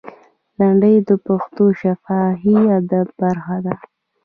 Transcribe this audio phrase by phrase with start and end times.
[0.59, 3.75] لنډۍ د پښتو شفاهي ادب برخه ده.